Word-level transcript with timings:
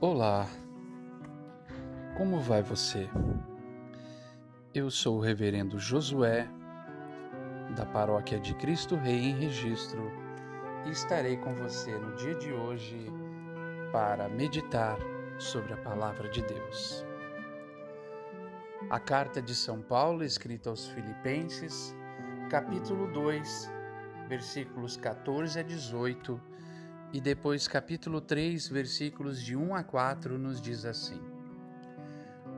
Olá, 0.00 0.46
como 2.16 2.38
vai 2.38 2.62
você? 2.62 3.10
Eu 4.72 4.92
sou 4.92 5.16
o 5.16 5.20
Reverendo 5.20 5.76
Josué, 5.76 6.48
da 7.74 7.84
Paróquia 7.84 8.38
de 8.38 8.54
Cristo 8.54 8.94
Rei 8.94 9.18
em 9.18 9.34
Registro, 9.34 10.12
e 10.86 10.90
estarei 10.90 11.36
com 11.38 11.52
você 11.56 11.90
no 11.98 12.14
dia 12.14 12.36
de 12.36 12.52
hoje 12.52 13.12
para 13.90 14.28
meditar 14.28 14.96
sobre 15.36 15.72
a 15.72 15.78
Palavra 15.78 16.28
de 16.28 16.42
Deus. 16.42 17.04
A 18.90 19.00
carta 19.00 19.42
de 19.42 19.52
São 19.52 19.82
Paulo, 19.82 20.22
escrita 20.22 20.70
aos 20.70 20.86
Filipenses, 20.86 21.92
capítulo 22.48 23.10
2, 23.10 23.68
versículos 24.28 24.96
14 24.96 25.58
a 25.58 25.62
18 25.64 26.40
e 27.12 27.20
depois, 27.20 27.66
capítulo 27.66 28.20
3, 28.20 28.68
versículos 28.68 29.42
de 29.42 29.56
1 29.56 29.74
a 29.74 29.82
4, 29.82 30.38
nos 30.38 30.60
diz 30.60 30.84
assim: 30.84 31.20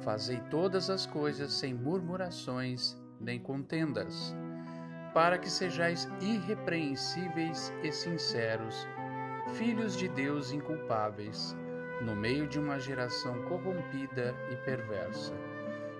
Fazei 0.00 0.40
todas 0.50 0.90
as 0.90 1.06
coisas 1.06 1.52
sem 1.52 1.72
murmurações 1.72 2.98
nem 3.20 3.38
contendas, 3.38 4.34
para 5.14 5.38
que 5.38 5.48
sejais 5.48 6.08
irrepreensíveis 6.20 7.72
e 7.84 7.92
sinceros, 7.92 8.88
filhos 9.54 9.96
de 9.96 10.08
Deus 10.08 10.52
inculpáveis, 10.52 11.54
no 12.02 12.16
meio 12.16 12.48
de 12.48 12.58
uma 12.58 12.80
geração 12.80 13.42
corrompida 13.42 14.34
e 14.50 14.56
perversa, 14.64 15.34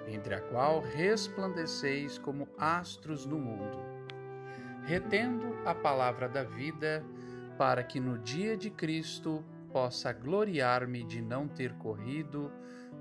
entre 0.08 0.34
a 0.34 0.40
qual 0.40 0.80
resplandeceis 0.80 2.18
como 2.18 2.48
astros 2.58 3.26
no 3.26 3.38
mundo, 3.38 3.78
retendo 4.86 5.54
a 5.64 5.74
palavra 5.74 6.28
da 6.28 6.42
vida 6.42 7.04
para 7.60 7.84
que 7.84 8.00
no 8.00 8.16
dia 8.16 8.56
de 8.56 8.70
Cristo 8.70 9.44
possa 9.70 10.14
gloriar-me 10.14 11.04
de 11.04 11.20
não 11.20 11.46
ter 11.46 11.74
corrido 11.74 12.50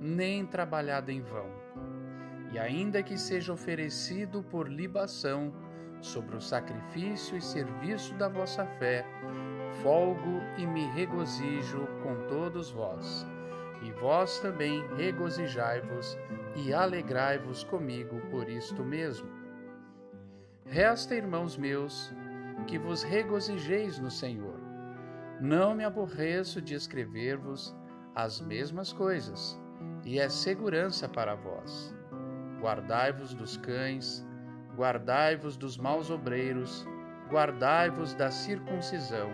nem 0.01 0.45
trabalhado 0.45 1.09
em 1.11 1.21
vão. 1.21 1.49
E 2.51 2.59
ainda 2.59 3.01
que 3.01 3.17
seja 3.17 3.53
oferecido 3.53 4.43
por 4.43 4.67
libação 4.67 5.53
sobre 6.01 6.35
o 6.35 6.41
sacrifício 6.41 7.37
e 7.37 7.41
serviço 7.41 8.13
da 8.15 8.27
vossa 8.27 8.65
fé, 8.65 9.05
folgo 9.81 10.41
e 10.57 10.67
me 10.67 10.87
regozijo 10.87 11.87
com 12.03 12.27
todos 12.27 12.69
vós. 12.69 13.25
E 13.81 13.93
vós 13.93 14.39
também 14.39 14.85
regozijai-vos 14.97 16.17
e 16.57 16.73
alegrai-vos 16.73 17.63
comigo 17.63 18.19
por 18.29 18.49
isto 18.49 18.83
mesmo. 18.83 19.29
Resta, 20.65 21.15
irmãos 21.15 21.55
meus, 21.55 22.13
que 22.65 22.77
vos 22.77 23.03
regozijeis 23.03 23.99
no 23.99 24.11
Senhor. 24.11 24.59
Não 25.39 25.73
me 25.73 25.83
aborreço 25.83 26.61
de 26.61 26.73
escrever-vos 26.73 27.75
as 28.13 28.41
mesmas 28.41 28.91
coisas, 28.91 29.59
e 30.03 30.19
é 30.19 30.27
segurança 30.27 31.07
para 31.07 31.35
vós. 31.35 31.95
Guardai-vos 32.59 33.33
dos 33.33 33.55
cães, 33.57 34.25
guardai-vos 34.75 35.55
dos 35.55 35.77
maus 35.77 36.09
obreiros, 36.09 36.85
guardai-vos 37.29 38.13
da 38.13 38.29
circuncisão. 38.29 39.29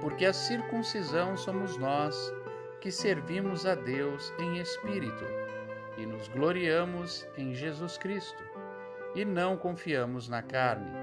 Porque 0.00 0.24
a 0.24 0.32
circuncisão 0.32 1.36
somos 1.36 1.76
nós 1.76 2.32
que 2.80 2.90
servimos 2.90 3.66
a 3.66 3.74
Deus 3.74 4.32
em 4.38 4.58
espírito 4.58 5.24
e 5.96 6.06
nos 6.06 6.28
gloriamos 6.28 7.26
em 7.36 7.54
Jesus 7.54 7.98
Cristo, 7.98 8.42
e 9.14 9.24
não 9.24 9.56
confiamos 9.56 10.28
na 10.28 10.42
carne 10.42 11.01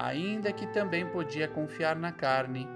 ainda 0.00 0.50
que 0.50 0.66
também 0.66 1.06
podia 1.06 1.46
confiar 1.46 1.94
na 1.94 2.10
carne. 2.10 2.66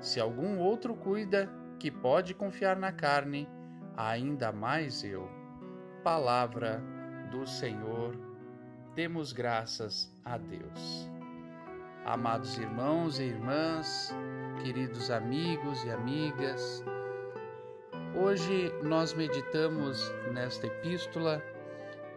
Se 0.00 0.18
algum 0.18 0.58
outro 0.58 0.94
cuida 0.94 1.46
que 1.78 1.90
pode 1.90 2.32
confiar 2.32 2.76
na 2.76 2.90
carne, 2.90 3.46
ainda 3.94 4.50
mais 4.50 5.04
eu. 5.04 5.28
Palavra 6.02 6.82
do 7.30 7.46
Senhor, 7.46 8.16
demos 8.94 9.34
graças 9.34 10.10
a 10.24 10.38
Deus. 10.38 11.10
Amados 12.06 12.56
irmãos 12.56 13.20
e 13.20 13.24
irmãs, 13.24 14.10
queridos 14.62 15.10
amigos 15.10 15.84
e 15.84 15.90
amigas, 15.90 16.82
hoje 18.16 18.72
nós 18.82 19.12
meditamos 19.12 20.10
nesta 20.32 20.66
epístola, 20.68 21.42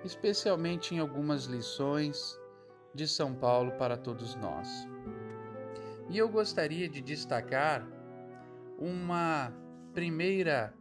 especialmente 0.05 0.95
em 0.95 0.99
algumas 0.99 1.43
lições 1.43 2.39
de 2.95 3.07
São 3.07 3.35
Paulo 3.35 3.73
para 3.73 3.97
todos 3.97 4.35
nós. 4.35 4.87
E 6.09 6.17
eu 6.17 6.29
gostaria 6.29 6.87
de 6.87 7.01
destacar 7.01 7.85
uma 8.79 9.53
primeira 9.93 10.73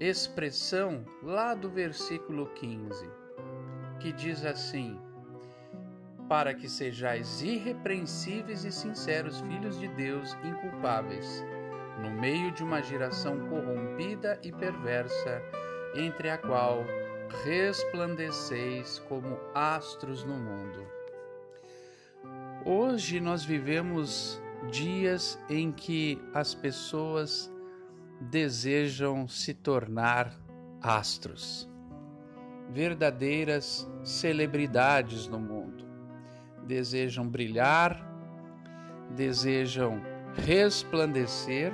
expressão 0.00 1.04
lá 1.22 1.54
do 1.54 1.70
versículo 1.70 2.46
15, 2.54 3.08
que 4.00 4.12
diz 4.12 4.44
assim: 4.44 4.98
Para 6.28 6.52
que 6.52 6.68
sejais 6.68 7.42
irrepreensíveis 7.42 8.64
e 8.64 8.72
sinceros 8.72 9.40
filhos 9.40 9.78
de 9.78 9.88
Deus, 9.88 10.36
inculpáveis, 10.42 11.44
no 12.02 12.10
meio 12.10 12.50
de 12.52 12.64
uma 12.64 12.82
geração 12.82 13.48
corrompida 13.48 14.40
e 14.42 14.50
perversa, 14.50 15.42
entre 15.94 16.30
a 16.30 16.38
qual 16.38 16.84
resplandeceis 17.44 18.98
como 19.08 19.38
astros 19.54 20.24
no 20.24 20.34
mundo. 20.34 20.86
Hoje 22.64 23.18
nós 23.18 23.44
vivemos 23.44 24.40
dias 24.70 25.36
em 25.50 25.72
que 25.72 26.22
as 26.32 26.54
pessoas 26.54 27.52
desejam 28.20 29.26
se 29.26 29.52
tornar 29.52 30.32
astros, 30.80 31.68
verdadeiras 32.70 33.90
celebridades 34.04 35.26
no 35.26 35.40
mundo. 35.40 35.84
Desejam 36.64 37.28
brilhar, 37.28 38.00
desejam 39.10 40.00
resplandecer 40.36 41.72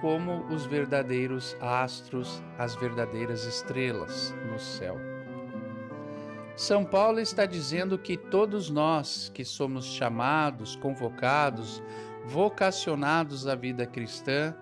como 0.00 0.44
os 0.52 0.66
verdadeiros 0.66 1.56
astros, 1.60 2.42
as 2.58 2.74
verdadeiras 2.74 3.44
estrelas 3.44 4.34
no 4.50 4.58
céu. 4.58 5.13
São 6.56 6.84
Paulo 6.84 7.18
está 7.18 7.46
dizendo 7.46 7.98
que 7.98 8.16
todos 8.16 8.70
nós 8.70 9.28
que 9.34 9.44
somos 9.44 9.86
chamados, 9.86 10.76
convocados, 10.76 11.82
vocacionados 12.24 13.48
à 13.48 13.56
vida 13.56 13.84
cristã, 13.86 14.54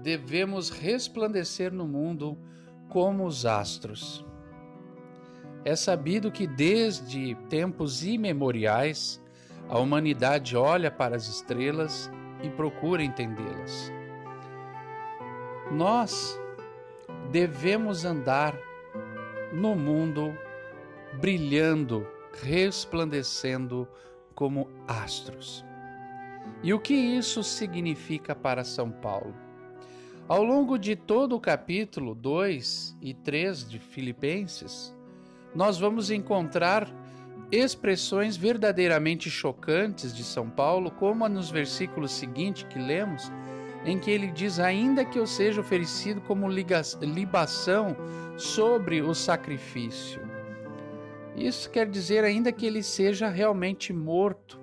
devemos 0.00 0.68
resplandecer 0.68 1.72
no 1.72 1.86
mundo 1.86 2.36
como 2.90 3.24
os 3.24 3.46
astros. 3.46 4.24
É 5.64 5.74
sabido 5.74 6.30
que 6.30 6.46
desde 6.46 7.34
tempos 7.48 8.04
imemoriais 8.04 9.20
a 9.68 9.78
humanidade 9.78 10.56
olha 10.56 10.90
para 10.90 11.16
as 11.16 11.26
estrelas 11.26 12.10
e 12.42 12.50
procura 12.50 13.02
entendê-las. 13.02 13.90
Nós 15.70 16.38
devemos 17.30 18.04
andar 18.04 18.54
no 19.52 19.74
mundo 19.74 20.36
brilhando, 21.14 22.06
resplandecendo 22.42 23.88
como 24.34 24.68
astros. 24.86 25.64
E 26.62 26.72
o 26.72 26.78
que 26.78 26.94
isso 26.94 27.42
significa 27.42 28.34
para 28.34 28.64
São 28.64 28.90
Paulo? 28.90 29.34
Ao 30.28 30.44
longo 30.44 30.78
de 30.78 30.94
todo 30.94 31.34
o 31.34 31.40
capítulo 31.40 32.14
2 32.14 32.96
e 33.00 33.14
3 33.14 33.68
de 33.68 33.78
Filipenses, 33.78 34.94
nós 35.54 35.78
vamos 35.78 36.10
encontrar 36.10 36.88
expressões 37.50 38.36
verdadeiramente 38.36 39.28
chocantes 39.28 40.14
de 40.14 40.22
São 40.22 40.48
Paulo, 40.48 40.90
como 40.92 41.28
nos 41.28 41.50
versículos 41.50 42.12
seguintes 42.12 42.62
que 42.62 42.78
lemos, 42.78 43.32
em 43.84 43.98
que 43.98 44.10
ele 44.10 44.28
diz: 44.28 44.60
Ainda 44.60 45.04
que 45.04 45.18
eu 45.18 45.26
seja 45.26 45.60
oferecido 45.60 46.20
como 46.20 46.48
libação 46.48 47.96
sobre 48.36 49.02
o 49.02 49.14
sacrifício. 49.14 50.29
Isso 51.36 51.70
quer 51.70 51.88
dizer 51.88 52.24
ainda 52.24 52.52
que 52.52 52.66
ele 52.66 52.82
seja 52.82 53.28
realmente 53.28 53.92
morto 53.92 54.60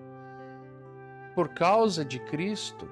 por 1.34 1.50
causa 1.50 2.04
de 2.04 2.20
Cristo, 2.20 2.90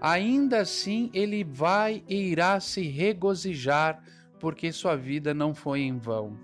ainda 0.00 0.60
assim 0.60 1.10
ele 1.14 1.44
vai 1.44 2.02
e 2.08 2.30
irá 2.30 2.58
se 2.60 2.82
regozijar 2.82 4.02
porque 4.38 4.72
sua 4.72 4.96
vida 4.96 5.32
não 5.32 5.54
foi 5.54 5.80
em 5.80 5.96
vão. 5.96 6.36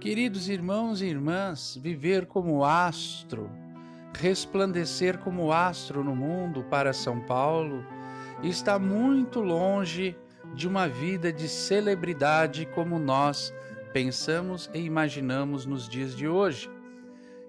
Queridos 0.00 0.48
irmãos 0.48 1.00
e 1.00 1.06
irmãs, 1.06 1.78
viver 1.82 2.26
como 2.26 2.64
astro, 2.64 3.50
resplandecer 4.18 5.18
como 5.18 5.52
astro 5.52 6.04
no 6.04 6.14
mundo 6.14 6.62
para 6.64 6.92
São 6.92 7.20
Paulo, 7.20 7.84
está 8.42 8.78
muito 8.78 9.40
longe 9.40 10.16
de 10.54 10.68
uma 10.68 10.86
vida 10.86 11.32
de 11.32 11.48
celebridade 11.48 12.66
como 12.66 12.98
nós 12.98 13.52
pensamos 13.96 14.68
e 14.74 14.80
imaginamos 14.80 15.64
nos 15.64 15.88
dias 15.88 16.14
de 16.14 16.28
hoje, 16.28 16.68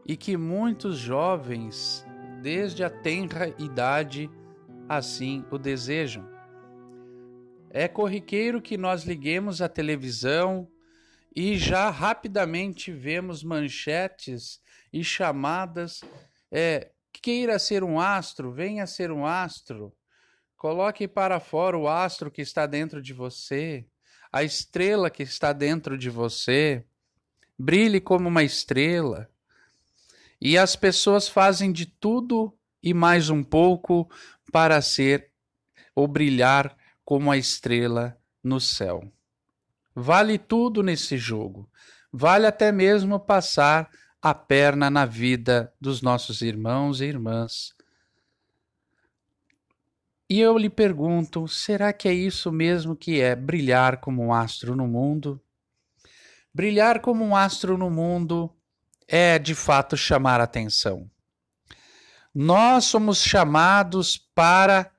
e 0.06 0.16
que 0.16 0.38
muitos 0.38 0.98
jovens, 0.98 2.06
desde 2.42 2.86
a 2.86 2.90
tenra 2.90 3.54
idade, 3.62 4.30
assim 4.88 5.44
o 5.52 5.58
desejam. 5.58 6.26
É 7.70 7.86
corriqueiro 7.86 8.62
que 8.62 8.78
nós 8.78 9.04
liguemos 9.04 9.62
a 9.62 9.68
televisão 9.68 10.72
e 11.36 11.58
já 11.58 11.90
rapidamente 11.90 12.94
vemos 12.94 13.44
manchetes 13.44 14.62
e 14.94 15.04
chamadas. 15.04 16.00
É, 16.50 16.92
queira 17.12 17.60
ser 17.60 17.84
um 17.84 18.00
astro, 18.00 18.54
venha 18.54 18.88
ser 18.88 19.12
um 19.12 19.26
astro. 19.26 19.94
Coloque 20.56 21.10
para 21.10 21.42
fora 21.42 21.78
o 21.78 21.90
astro 21.90 22.32
que 22.32 22.42
está 22.42 22.66
dentro 22.66 23.02
de 23.02 23.12
você, 23.12 23.86
a 24.32 24.44
estrela 24.44 25.10
que 25.10 25.24
está 25.24 25.54
dentro 25.54 25.98
de 25.98 26.10
você. 26.10 26.84
Brilhe 27.58 28.00
como 28.00 28.30
uma 28.30 28.44
estrela. 28.44 29.30
E 30.40 30.58
as 30.58 30.76
pessoas 30.76 31.28
fazem 31.28 31.72
de 31.72 31.86
tudo 31.86 32.54
e 32.82 32.94
mais 32.94 33.30
um 33.30 33.44
pouco 33.44 34.10
para 34.52 34.82
ser 34.82 35.32
ou 35.96 36.08
brilhar 36.08 36.78
como 37.04 37.32
a 37.32 37.38
estrela 37.38 38.18
no 38.44 38.60
céu. 38.60 39.12
Vale 39.96 40.38
tudo 40.38 40.84
nesse 40.84 41.18
jogo. 41.18 41.70
Vale 42.12 42.46
até 42.46 42.72
mesmo 42.72 43.20
passar 43.20 43.90
a 44.22 44.34
perna 44.34 44.90
na 44.90 45.06
vida 45.06 45.74
dos 45.82 46.02
nossos 46.02 46.42
irmãos 46.42 47.02
e 47.02 47.06
irmãs. 47.06 47.77
E 50.30 50.42
eu 50.42 50.58
lhe 50.58 50.70
pergunto: 50.70 51.48
será 51.48 51.94
que 51.94 52.08
é 52.08 52.14
isso 52.14 52.52
mesmo 52.52 52.96
que 52.96 53.22
é 53.22 53.36
brilhar 53.36 53.98
como 53.98 54.24
um 54.24 54.34
astro 54.34 54.76
no 54.76 54.88
mundo? 54.88 55.42
Brilhar 56.54 57.00
como 57.00 57.24
um 57.24 57.36
astro 57.36 57.78
no 57.78 57.90
mundo 57.90 58.54
é 59.08 59.40
de 59.40 59.56
fato 59.56 59.96
chamar 59.96 60.42
atenção. 60.42 61.10
Nós 62.34 62.86
somos 62.86 63.24
chamados 63.24 64.18
para 64.18 64.92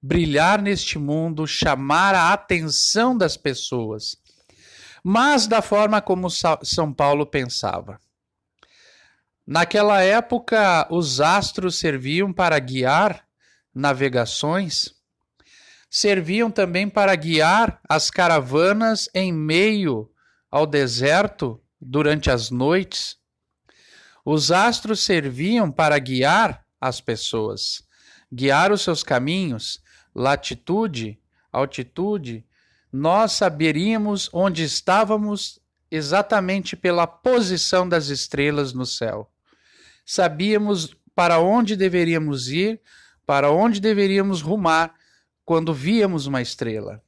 brilhar 0.00 0.60
neste 0.62 0.98
mundo, 0.98 1.46
chamar 1.46 2.14
a 2.14 2.32
atenção 2.32 3.16
das 3.16 3.36
pessoas, 3.36 4.16
mas 5.04 5.46
da 5.46 5.60
forma 5.60 6.00
como 6.00 6.28
São 6.30 6.92
Paulo 6.92 7.26
pensava. 7.26 8.00
Naquela 9.46 10.02
época, 10.02 10.88
os 10.90 11.20
astros 11.20 11.78
serviam 11.78 12.32
para 12.32 12.58
guiar 12.58 13.26
navegações, 13.74 14.94
serviam 15.90 16.50
também 16.50 16.88
para 16.88 17.14
guiar 17.14 17.80
as 17.88 18.10
caravanas 18.10 19.08
em 19.14 19.32
meio 19.32 20.10
ao 20.50 20.66
deserto 20.66 21.62
durante 21.80 22.30
as 22.30 22.50
noites. 22.50 23.16
Os 24.24 24.52
astros 24.52 25.00
serviam 25.00 25.70
para 25.70 25.98
guiar 25.98 26.64
as 26.80 27.00
pessoas, 27.00 27.82
guiar 28.32 28.72
os 28.72 28.82
seus 28.82 29.02
caminhos, 29.02 29.82
latitude, 30.14 31.18
altitude. 31.52 32.46
Nós 32.92 33.32
saberíamos 33.32 34.30
onde 34.32 34.62
estávamos 34.62 35.60
exatamente 35.90 36.74
pela 36.74 37.06
posição 37.06 37.88
das 37.88 38.06
estrelas 38.06 38.72
no 38.72 38.86
céu. 38.86 39.30
Sabíamos 40.06 40.96
para 41.14 41.38
onde 41.38 41.76
deveríamos 41.76 42.48
ir, 42.48 42.80
para 43.32 43.50
onde 43.50 43.80
deveríamos 43.80 44.42
rumar 44.42 44.94
quando 45.42 45.72
víamos 45.72 46.26
uma 46.26 46.42
estrela. 46.42 47.02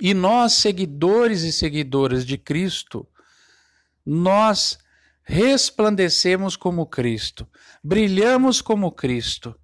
E 0.00 0.14
nós, 0.14 0.54
seguidores 0.54 1.42
e 1.42 1.52
seguidoras 1.52 2.24
de 2.24 2.38
Cristo, 2.38 3.06
nós 4.06 4.78
resplandecemos 5.22 6.56
como 6.56 6.86
Cristo, 6.86 7.46
brilhamos 7.82 8.62
como 8.62 8.90
Cristo. 8.90 9.54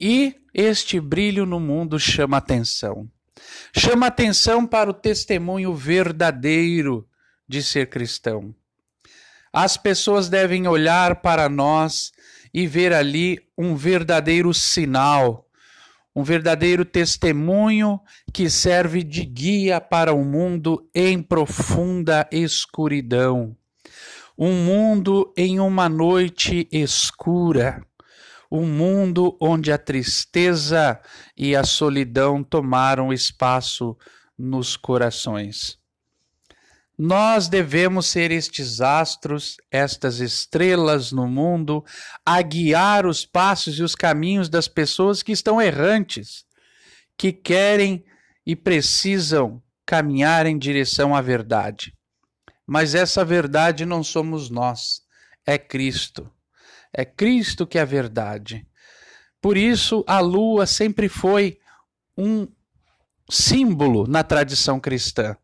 E 0.00 0.36
este 0.54 1.00
brilho 1.00 1.44
no 1.44 1.58
mundo 1.58 1.98
chama 1.98 2.36
atenção. 2.36 3.10
Chama 3.76 4.06
atenção 4.06 4.64
para 4.64 4.88
o 4.88 4.94
testemunho 4.94 5.74
verdadeiro 5.74 7.04
de 7.48 7.64
ser 7.64 7.90
cristão. 7.90 8.54
As 9.52 9.76
pessoas 9.76 10.28
devem 10.28 10.68
olhar 10.68 11.16
para 11.20 11.48
nós 11.48 12.12
e 12.52 12.66
ver 12.66 12.92
ali 12.92 13.40
um 13.56 13.74
verdadeiro 13.74 14.52
sinal, 14.52 15.46
um 16.14 16.22
verdadeiro 16.22 16.84
testemunho 16.84 18.00
que 18.32 18.50
serve 18.50 19.02
de 19.02 19.24
guia 19.24 19.80
para 19.80 20.12
o 20.12 20.20
um 20.20 20.24
mundo 20.24 20.88
em 20.94 21.22
profunda 21.22 22.28
escuridão. 22.32 23.56
Um 24.36 24.52
mundo 24.52 25.32
em 25.36 25.60
uma 25.60 25.88
noite 25.88 26.68
escura. 26.70 27.84
Um 28.50 28.66
mundo 28.66 29.36
onde 29.40 29.70
a 29.70 29.76
tristeza 29.78 31.00
e 31.36 31.54
a 31.54 31.64
solidão 31.64 32.42
tomaram 32.42 33.12
espaço 33.12 33.96
nos 34.38 34.76
corações. 34.76 35.78
Nós 36.98 37.46
devemos 37.46 38.06
ser 38.06 38.32
estes 38.32 38.80
astros, 38.80 39.56
estas 39.70 40.18
estrelas 40.18 41.12
no 41.12 41.28
mundo, 41.28 41.84
a 42.26 42.42
guiar 42.42 43.06
os 43.06 43.24
passos 43.24 43.78
e 43.78 43.84
os 43.84 43.94
caminhos 43.94 44.48
das 44.48 44.66
pessoas 44.66 45.22
que 45.22 45.30
estão 45.30 45.62
errantes, 45.62 46.44
que 47.16 47.32
querem 47.32 48.04
e 48.44 48.56
precisam 48.56 49.62
caminhar 49.86 50.44
em 50.44 50.58
direção 50.58 51.14
à 51.14 51.20
verdade. 51.20 51.94
Mas 52.66 52.96
essa 52.96 53.24
verdade 53.24 53.86
não 53.86 54.02
somos 54.02 54.50
nós, 54.50 55.02
é 55.46 55.56
Cristo. 55.56 56.28
É 56.92 57.04
Cristo 57.04 57.64
que 57.64 57.78
é 57.78 57.82
a 57.82 57.84
verdade. 57.84 58.66
Por 59.40 59.56
isso, 59.56 60.04
a 60.04 60.18
lua 60.18 60.66
sempre 60.66 61.08
foi 61.08 61.58
um 62.16 62.48
símbolo 63.30 64.04
na 64.08 64.24
tradição 64.24 64.80
cristã. 64.80 65.36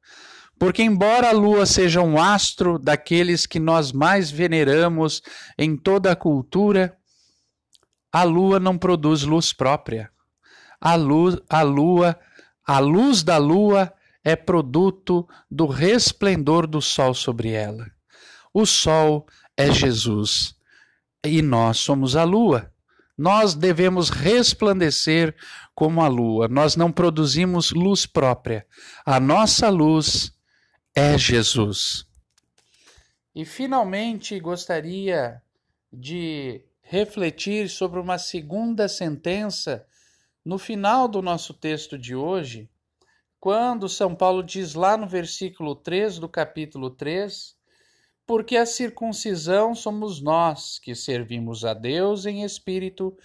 Porque, 0.59 0.83
embora 0.83 1.29
a 1.29 1.33
lua 1.33 1.67
seja 1.67 2.01
um 2.01 2.21
astro 2.21 2.79
daqueles 2.79 3.47
que 3.47 3.59
nós 3.59 3.93
mais 3.93 4.31
veneramos 4.31 5.23
em 5.59 5.77
toda 5.77 6.12
a 6.12 6.17
cultura, 6.17 6.97
a 8.12 8.23
lua 8.23 8.61
não 8.61 8.79
produz 8.79 9.23
luz 9.23 9.53
própria. 9.53 10.11
A 10.81 10.95
luz, 10.95 11.37
a 11.49 11.62
lua, 11.62 12.19
a 12.67 12.79
luz 12.79 13.23
da 13.23 13.37
lua 13.37 13.93
é 14.25 14.37
produto 14.37 15.29
do 15.51 15.67
resplendor 15.67 16.67
do 16.67 16.81
sol 16.81 17.12
sobre 17.12 17.51
ela. 17.51 17.91
O 18.53 18.65
sol 18.65 19.27
é 19.56 19.71
Jesus 19.73 20.55
e 21.25 21.43
nós 21.43 21.79
somos 21.79 22.17
a 22.17 22.25
lua. 22.25 22.71
Nós 23.17 23.55
devemos 23.55 24.11
resplandecer 24.11 25.35
como 25.75 26.03
a 26.03 26.09
lua. 26.09 26.49
Nós 26.49 26.77
não 26.77 26.91
produzimos 26.91 27.70
luz 27.70 28.06
própria. 28.06 28.67
A 29.05 29.20
nossa 29.20 29.69
luz 29.69 30.32
é 30.94 31.19
Jesus. 31.19 32.06
E 33.34 33.44
finalmente 33.44 34.39
gostaria 34.39 35.43
de 35.93 36.65
refletir 36.82 37.69
sobre 37.69 37.98
uma 37.98 38.17
segunda 38.17 38.89
sentença 38.89 39.84
no 40.44 40.56
final 40.56 41.08
do 41.08 41.20
nosso 41.20 41.53
texto 41.53 41.98
de 41.98 42.15
hoje, 42.15 42.70
quando 43.41 43.89
São 43.89 44.15
Paulo 44.15 44.43
diz 44.43 44.74
lá 44.74 44.96
no 44.96 45.08
versículo 45.08 45.74
3 45.74 46.20
do 46.20 46.29
capítulo 46.29 46.91
3: 46.91 47.56
Porque 48.24 48.56
a 48.56 48.65
circuncisão 48.65 49.74
somos 49.74 50.22
nós 50.22 50.79
que 50.79 50.94
servimos 50.94 51.65
a 51.65 51.74
Deus 51.74 52.24
em 52.24 52.44
espírito 52.44 53.17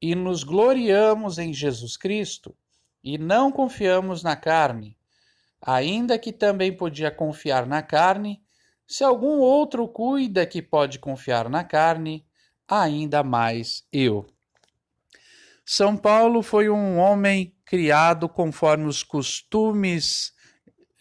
e 0.00 0.16
nos 0.16 0.42
gloriamos 0.42 1.38
em 1.38 1.54
Jesus 1.54 1.96
Cristo, 1.96 2.56
e 3.04 3.16
não 3.16 3.52
confiamos 3.52 4.24
na 4.24 4.34
carne 4.34 4.96
ainda 5.64 6.18
que 6.18 6.32
também 6.32 6.76
podia 6.76 7.10
confiar 7.10 7.64
na 7.66 7.82
carne, 7.82 8.42
se 8.86 9.04
algum 9.04 9.38
outro 9.38 9.86
cuida 9.88 10.44
que 10.44 10.60
pode 10.60 10.98
confiar 10.98 11.48
na 11.48 11.62
carne, 11.62 12.26
ainda 12.68 13.22
mais 13.22 13.84
eu. 13.92 14.26
São 15.64 15.96
Paulo 15.96 16.42
foi 16.42 16.68
um 16.68 16.98
homem 16.98 17.54
criado 17.64 18.28
conforme 18.28 18.86
os 18.86 19.02
costumes 19.02 20.32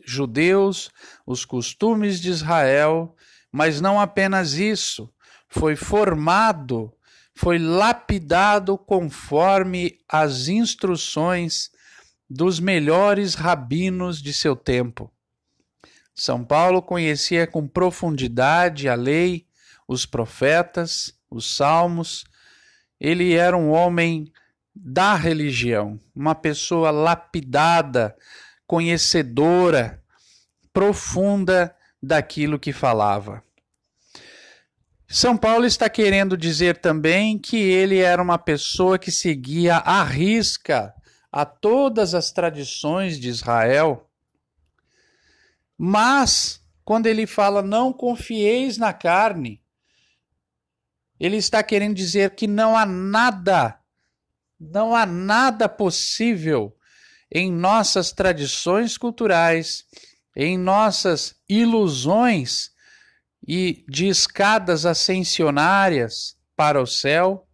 judeus, 0.06 0.92
os 1.26 1.44
costumes 1.44 2.20
de 2.20 2.30
Israel, 2.30 3.16
mas 3.52 3.82
não 3.82 4.00
apenas 4.00 4.54
isso, 4.54 5.12
foi 5.48 5.76
formado, 5.76 6.94
foi 7.36 7.58
lapidado 7.58 8.78
conforme 8.78 10.00
as 10.08 10.48
instruções 10.48 11.71
dos 12.34 12.62
melhores 12.62 13.36
rabinos 13.36 14.22
de 14.22 14.34
seu 14.34 14.56
tempo. 14.56 15.12
São 16.16 16.46
Paulo 16.46 16.82
conhecia 16.82 17.46
com 17.46 17.68
profundidade 17.68 18.88
a 18.88 18.96
lei, 18.96 19.46
os 19.86 20.06
profetas, 20.06 21.14
os 21.30 21.58
salmos. 21.58 22.24
Ele 22.98 23.34
era 23.34 23.58
um 23.58 23.70
homem 23.70 24.32
da 24.74 25.14
religião, 25.14 26.00
uma 26.16 26.34
pessoa 26.34 26.90
lapidada, 26.90 28.16
conhecedora, 28.66 30.02
profunda 30.72 31.76
daquilo 32.02 32.58
que 32.58 32.72
falava. 32.72 33.44
São 35.06 35.36
Paulo 35.36 35.66
está 35.66 35.90
querendo 35.90 36.38
dizer 36.38 36.78
também 36.78 37.38
que 37.38 37.58
ele 37.58 38.00
era 38.00 38.22
uma 38.22 38.38
pessoa 38.38 38.98
que 38.98 39.12
seguia 39.12 39.76
à 39.76 40.02
risca 40.02 40.94
a 41.32 41.46
todas 41.46 42.14
as 42.14 42.32
tradições 42.32 43.20
de 43.20 43.30
Israel. 43.30 44.10
Mas, 45.78 46.62
quando 46.84 47.08
ele 47.08 47.26
fala 47.26 47.62
não 47.62 47.94
confieis 47.94 48.78
na 48.78 48.92
carne, 48.92 49.64
ele 51.20 51.38
está 51.38 51.64
querendo 51.64 51.96
dizer 51.96 52.36
que 52.36 52.48
não 52.48 52.76
há 52.76 52.86
nada, 52.86 53.80
não 54.60 54.96
há 54.96 55.06
nada 55.06 55.70
possível 55.70 56.76
em 57.32 57.52
nossas 57.52 58.12
tradições 58.12 58.98
culturais, 58.98 59.86
em 60.36 60.58
nossas 60.58 61.36
ilusões 61.48 62.72
e 63.48 63.86
de 63.88 64.08
escadas 64.08 64.86
ascensionárias 64.86 66.36
para 66.56 66.82
o 66.82 66.86
céu, 66.86 67.48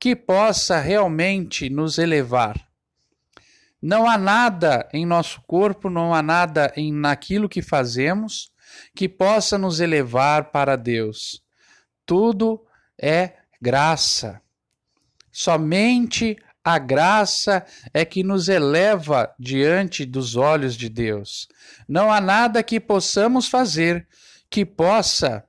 que 0.00 0.16
possa 0.16 0.80
realmente 0.80 1.70
nos 1.70 1.98
elevar. 1.98 2.67
Não 3.80 4.08
há 4.08 4.18
nada 4.18 4.88
em 4.92 5.06
nosso 5.06 5.40
corpo, 5.42 5.88
não 5.88 6.12
há 6.12 6.22
nada 6.22 6.72
em 6.76 6.92
naquilo 6.92 7.48
que 7.48 7.62
fazemos 7.62 8.50
que 8.94 9.08
possa 9.08 9.56
nos 9.56 9.80
elevar 9.80 10.50
para 10.50 10.76
Deus. 10.76 11.42
Tudo 12.04 12.64
é 13.00 13.34
graça. 13.60 14.40
Somente 15.30 16.36
a 16.64 16.78
graça 16.78 17.64
é 17.94 18.04
que 18.04 18.22
nos 18.22 18.48
eleva 18.48 19.32
diante 19.38 20.04
dos 20.04 20.36
olhos 20.36 20.76
de 20.76 20.88
Deus. 20.88 21.48
Não 21.88 22.12
há 22.12 22.20
nada 22.20 22.62
que 22.62 22.80
possamos 22.80 23.48
fazer 23.48 24.06
que 24.50 24.66
possa 24.66 25.44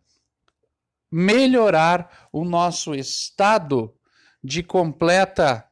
melhorar 1.12 2.28
o 2.32 2.46
nosso 2.46 2.94
estado 2.94 3.94
de 4.44 4.62
completa 4.62 5.66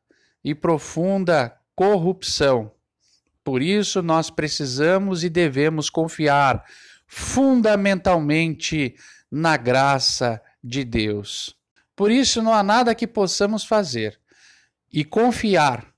e 0.43 0.55
profunda 0.55 1.55
corrupção. 1.77 2.71
Por 3.43 3.61
isso, 3.61 4.01
nós 4.01 4.31
precisamos 4.31 5.23
e 5.23 5.29
devemos 5.29 5.91
confiar 5.91 6.65
fundamentalmente 7.05 8.95
na 9.31 9.55
graça 9.57 10.41
de 10.63 10.83
Deus. 10.83 11.55
Por 11.95 12.09
isso, 12.09 12.41
não 12.41 12.51
há 12.51 12.63
nada 12.63 12.95
que 12.95 13.05
possamos 13.05 13.63
fazer 13.63 14.19
e 14.91 15.05
confiar 15.05 15.93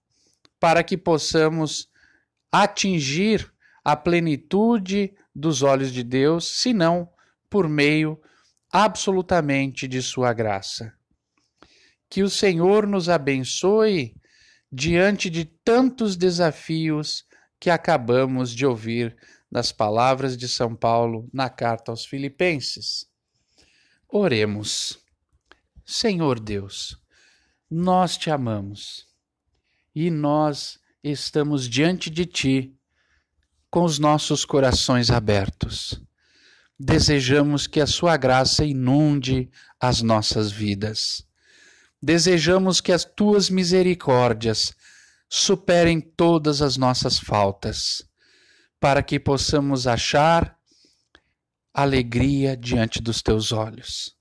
para 0.59 0.83
que 0.83 0.98
possamos 0.98 1.88
atingir 2.51 3.50
a 3.81 3.95
plenitude 3.95 5.13
dos 5.33 5.63
olhos 5.63 5.93
de 5.93 6.03
Deus, 6.03 6.59
senão 6.59 7.09
por 7.50 7.69
meio 7.69 8.19
absolutamente 8.69 9.88
de 9.88 10.01
Sua 10.01 10.33
graça. 10.33 10.93
Que 12.09 12.21
o 12.21 12.29
Senhor 12.29 12.86
nos 12.86 13.07
abençoe 13.07 14.13
diante 14.71 15.29
de 15.29 15.45
tantos 15.45 16.15
desafios 16.15 17.25
que 17.59 17.69
acabamos 17.69 18.51
de 18.51 18.65
ouvir 18.65 19.17
nas 19.51 19.71
palavras 19.71 20.38
de 20.38 20.47
São 20.47 20.75
Paulo 20.75 21.27
na 21.33 21.49
carta 21.49 21.91
aos 21.91 22.05
Filipenses. 22.05 23.07
Oremos. 24.07 24.99
Senhor 25.85 26.39
Deus, 26.39 26.97
nós 27.69 28.15
te 28.15 28.29
amamos 28.29 29.07
e 29.95 30.11
nós 30.11 30.79
estamos 31.03 31.67
diante 31.67 32.09
de 32.09 32.25
ti 32.25 32.75
com 33.71 33.83
os 33.83 33.97
nossos 33.97 34.45
corações 34.45 35.09
abertos. 35.09 36.01
Desejamos 36.79 37.67
que 37.67 37.81
a 37.81 37.88
sua 37.88 38.15
graça 38.17 38.63
inunde 38.63 39.49
as 39.79 40.01
nossas 40.01 40.51
vidas. 40.51 41.27
Desejamos 42.01 42.79
que 42.79 42.93
as 42.93 43.03
tuas 43.03 43.49
misericórdias 43.49 44.73
superem 45.27 45.99
todas 45.99 46.61
as 46.61 46.77
nossas 46.77 47.19
faltas, 47.19 48.07
para 48.79 49.03
que 49.03 49.19
possamos 49.19 49.85
achar 49.85 50.57
alegria 51.73 52.55
diante 52.55 53.01
dos 53.01 53.21
teus 53.21 53.51
olhos 53.51 54.15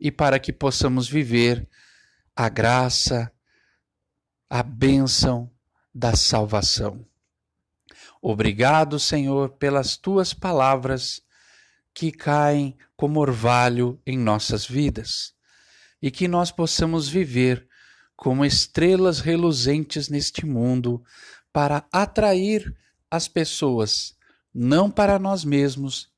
e 0.00 0.10
para 0.10 0.38
que 0.38 0.52
possamos 0.52 1.06
viver 1.06 1.68
a 2.34 2.48
graça, 2.48 3.30
a 4.48 4.62
bênção 4.62 5.50
da 5.94 6.16
salvação. 6.16 7.06
Obrigado, 8.22 8.98
Senhor, 8.98 9.50
pelas 9.50 9.96
tuas 9.98 10.32
palavras 10.32 11.22
que 11.92 12.10
caem 12.10 12.76
como 12.96 13.20
orvalho 13.20 14.00
em 14.06 14.16
nossas 14.16 14.66
vidas 14.66 15.34
e 16.02 16.10
que 16.10 16.26
nós 16.26 16.50
possamos 16.50 17.08
viver 17.08 17.66
como 18.16 18.44
estrelas 18.44 19.20
reluzentes 19.20 20.08
neste 20.08 20.44
mundo 20.44 21.02
para 21.52 21.86
atrair 21.92 22.74
as 23.10 23.28
pessoas, 23.28 24.16
não 24.52 24.90
para 24.90 25.18
nós 25.18 25.44
mesmos, 25.44 26.10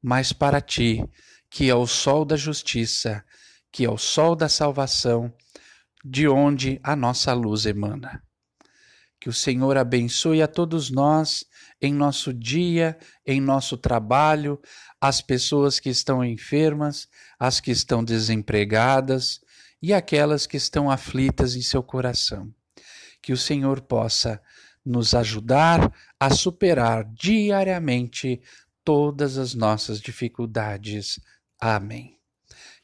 mas 0.00 0.32
para 0.32 0.60
ti 0.60 1.04
que 1.52 1.68
é 1.68 1.74
o 1.74 1.86
sol 1.86 2.24
da 2.24 2.34
justiça, 2.34 3.22
que 3.70 3.84
é 3.84 3.90
o 3.90 3.98
sol 3.98 4.34
da 4.34 4.48
salvação, 4.48 5.30
de 6.02 6.26
onde 6.26 6.80
a 6.82 6.96
nossa 6.96 7.34
luz 7.34 7.66
emana. 7.66 8.22
Que 9.20 9.28
o 9.28 9.32
Senhor 9.34 9.76
abençoe 9.76 10.40
a 10.40 10.48
todos 10.48 10.90
nós 10.90 11.44
em 11.82 11.92
nosso 11.92 12.32
dia, 12.32 12.96
em 13.26 13.40
nosso 13.40 13.76
trabalho, 13.76 14.60
as 15.00 15.20
pessoas 15.20 15.80
que 15.80 15.90
estão 15.90 16.24
enfermas, 16.24 17.08
as 17.38 17.58
que 17.58 17.72
estão 17.72 18.04
desempregadas 18.04 19.40
e 19.82 19.92
aquelas 19.92 20.46
que 20.46 20.56
estão 20.56 20.88
aflitas 20.88 21.56
em 21.56 21.60
seu 21.60 21.82
coração. 21.82 22.54
Que 23.20 23.32
o 23.32 23.36
Senhor 23.36 23.80
possa 23.80 24.40
nos 24.84 25.12
ajudar 25.12 25.92
a 26.18 26.30
superar 26.30 27.04
diariamente 27.12 28.40
todas 28.84 29.36
as 29.36 29.54
nossas 29.54 30.00
dificuldades 30.00 31.20
Amém. 31.64 32.18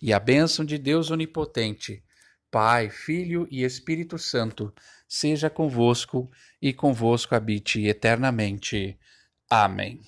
E 0.00 0.12
a 0.12 0.21
bênção 0.21 0.64
de 0.64 0.78
Deus 0.78 1.11
Onipotente, 1.11 2.05
Pai, 2.49 2.88
Filho 2.88 3.49
e 3.50 3.64
Espírito 3.64 4.17
Santo, 4.17 4.73
seja 5.09 5.49
convosco 5.50 6.31
e 6.61 6.73
convosco 6.73 7.35
habite 7.35 7.87
eternamente. 7.87 8.99
Amém. 9.50 10.00